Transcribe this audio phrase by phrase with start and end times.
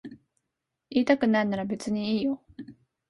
[0.89, 2.41] 言いたくないなら別にいいよ。